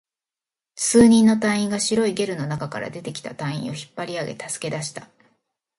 [0.75, 5.07] 数人の隊員が白いゲルの中から出てきた隊員を引っ張り上げ、助け出した